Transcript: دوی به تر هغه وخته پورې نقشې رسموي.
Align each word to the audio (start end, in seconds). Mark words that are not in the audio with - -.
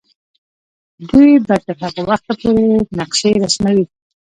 دوی 1.09 1.31
به 1.47 1.55
تر 1.65 1.75
هغه 1.83 2.01
وخته 2.09 2.33
پورې 2.41 2.67
نقشې 2.99 3.31
رسموي. 3.43 3.85